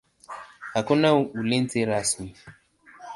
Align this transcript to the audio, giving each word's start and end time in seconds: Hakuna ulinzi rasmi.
Hakuna 0.73 1.13
ulinzi 1.15 1.85
rasmi. 1.85 2.29